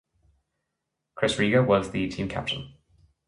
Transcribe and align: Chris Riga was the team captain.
Chris 1.13 1.37
Riga 1.37 1.61
was 1.61 1.91
the 1.91 2.07
team 2.07 2.27
captain. 2.27 2.73